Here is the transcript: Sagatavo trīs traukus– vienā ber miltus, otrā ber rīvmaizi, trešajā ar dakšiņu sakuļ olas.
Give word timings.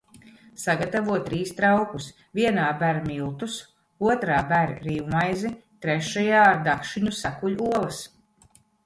Sagatavo 0.59 1.15
trīs 1.25 1.49
traukus– 1.57 2.07
vienā 2.39 2.63
ber 2.79 2.99
miltus, 3.09 3.57
otrā 4.13 4.39
ber 4.53 4.73
rīvmaizi, 4.87 5.53
trešajā 5.85 6.41
ar 6.47 6.59
dakšiņu 6.69 7.15
sakuļ 7.21 7.55
olas. 7.69 8.01